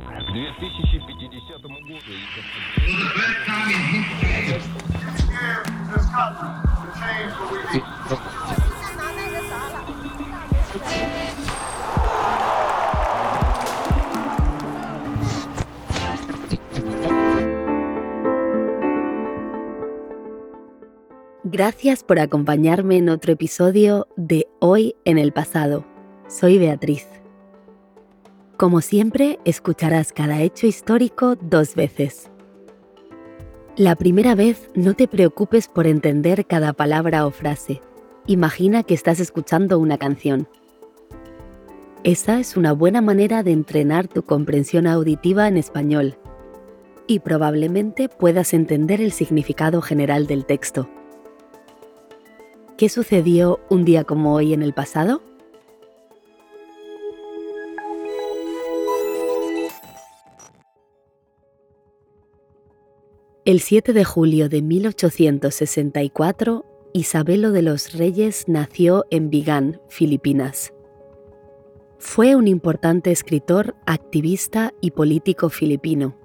[0.00, 0.02] к
[0.60, 1.96] 2050 году.
[21.44, 25.86] Gracias por acompañarme en otro episodio de Hoy en el pasado.
[26.28, 27.06] Soy Beatriz.
[28.61, 32.29] Como siempre, escucharás cada hecho histórico dos veces.
[33.75, 37.81] La primera vez no te preocupes por entender cada palabra o frase.
[38.27, 40.47] Imagina que estás escuchando una canción.
[42.03, 46.19] Esa es una buena manera de entrenar tu comprensión auditiva en español
[47.07, 50.87] y probablemente puedas entender el significado general del texto.
[52.77, 55.23] ¿Qué sucedió un día como hoy en el pasado?
[63.43, 70.75] El 7 de julio de 1864, Isabelo de los Reyes nació en Vigan, Filipinas.
[71.97, 76.15] Fue un importante escritor, activista y político filipino.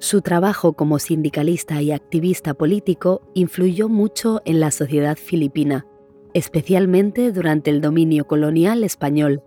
[0.00, 5.86] Su trabajo como sindicalista y activista político influyó mucho en la sociedad filipina,
[6.34, 9.44] especialmente durante el dominio colonial español.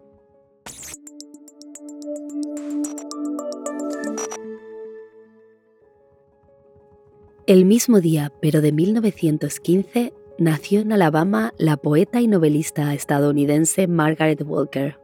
[7.47, 14.41] El mismo día, pero de 1915, nació en Alabama la poeta y novelista estadounidense Margaret
[14.43, 14.97] Walker.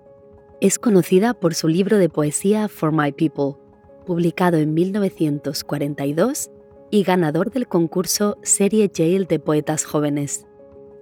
[0.59, 3.61] Es conocida por su libro de poesía For My People,
[4.08, 6.50] publicado en 1942
[6.89, 10.48] y ganador del concurso Serie Yale de Poetas Jóvenes.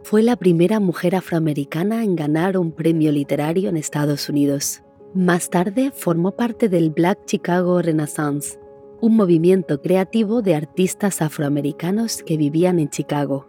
[0.03, 4.81] Fue la primera mujer afroamericana en ganar un premio literario en Estados Unidos.
[5.13, 8.58] Más tarde formó parte del Black Chicago Renaissance,
[9.01, 13.47] un movimiento creativo de artistas afroamericanos que vivían en Chicago.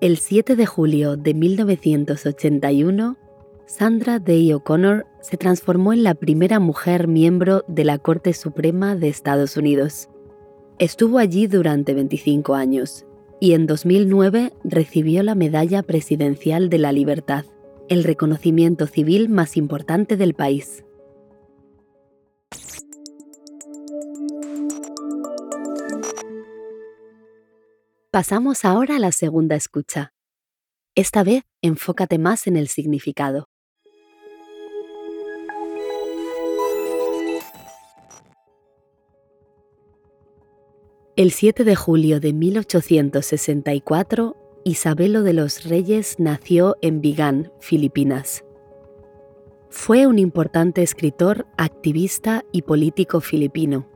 [0.00, 3.16] El 7 de julio de 1981,
[3.66, 9.08] Sandra Day O'Connor se transformó en la primera mujer miembro de la Corte Suprema de
[9.08, 10.10] Estados Unidos.
[10.78, 13.06] Estuvo allí durante 25 años
[13.44, 17.44] y en 2009 recibió la Medalla Presidencial de la Libertad,
[17.90, 20.82] el reconocimiento civil más importante del país.
[28.10, 30.14] Pasamos ahora a la segunda escucha.
[30.94, 33.50] Esta vez enfócate más en el significado.
[41.16, 48.44] El 7 de julio de 1864, Isabelo de los Reyes nació en Vigan, Filipinas.
[49.70, 53.88] Fue un importante escritor, activista y político filipino.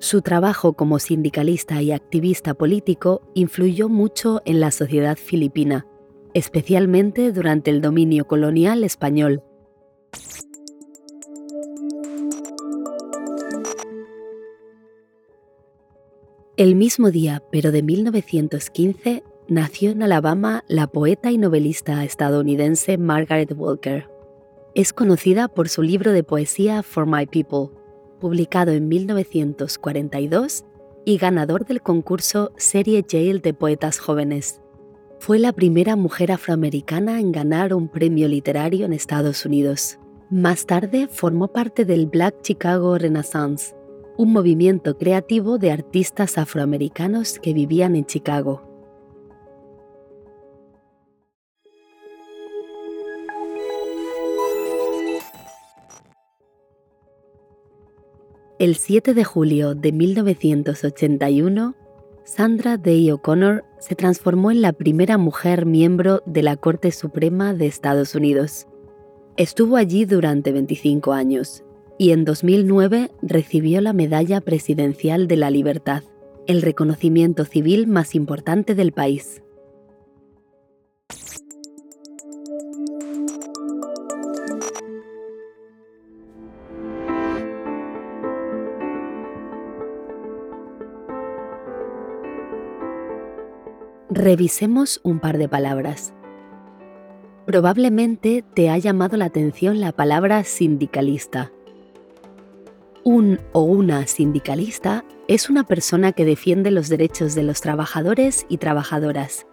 [0.00, 5.86] Su trabajo como sindicalista y activista político influyó mucho en la sociedad filipina,
[6.34, 9.42] especialmente durante el dominio colonial español.
[16.56, 23.52] El mismo día, pero de 1915, nació en Alabama la poeta y novelista estadounidense Margaret
[23.56, 24.08] Walker.
[24.76, 27.76] Es conocida por su libro de poesía For My People,
[28.20, 30.64] publicado en 1942
[31.04, 34.60] y ganador del concurso Serie Yale de Poetas Jóvenes.
[35.18, 39.98] Fue la primera mujer afroamericana en ganar un premio literario en Estados Unidos.
[40.30, 43.74] Más tarde formó parte del Black Chicago Renaissance,
[44.16, 48.62] un movimiento creativo de artistas afroamericanos que vivían en Chicago.
[58.60, 61.74] El 7 de julio de 1981,
[62.24, 67.66] Sandra Day O'Connor se transformó en la primera mujer miembro de la Corte Suprema de
[67.66, 68.66] Estados Unidos.
[69.36, 71.63] Estuvo allí durante 25 años
[71.98, 76.02] y en 2009 recibió la Medalla Presidencial de la Libertad,
[76.46, 79.42] el reconocimiento civil más importante del país.
[94.10, 96.14] Revisemos un par de palabras.
[97.46, 101.52] Probablemente te ha llamado la atención la palabra sindicalista.
[103.06, 108.56] Un o una sindicalista es una persona que defiende los derechos de los trabajadores y
[108.56, 109.44] trabajadoras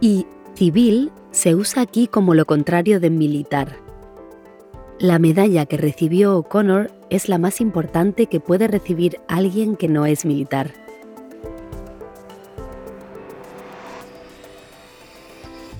[0.00, 3.76] Y civil se usa aquí como lo contrario de militar.
[4.98, 10.06] La medalla que recibió O'Connor es la más importante que puede recibir alguien que no
[10.06, 10.72] es militar.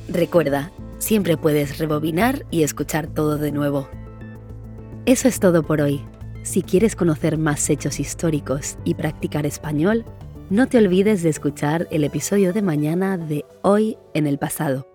[0.09, 3.88] Recuerda, siempre puedes rebobinar y escuchar todo de nuevo.
[5.06, 6.01] Eso es todo por hoy.
[6.45, 10.03] Si quieres conocer más hechos históricos y practicar español,
[10.49, 14.94] no te olvides de escuchar el episodio de mañana de Hoy en el pasado.